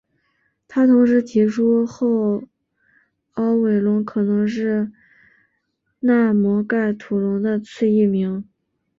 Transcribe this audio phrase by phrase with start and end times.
[0.67, 2.41] 他同时提出后
[3.33, 4.91] 凹尾龙可能是
[5.99, 8.49] 纳摩盖吐龙的次异名。